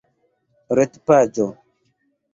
[0.79, 1.49] retpaĝo